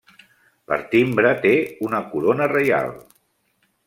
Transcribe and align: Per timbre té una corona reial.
Per 0.69 0.77
timbre 0.93 1.33
té 1.43 1.51
una 1.89 1.99
corona 2.15 2.47
reial. 2.55 2.91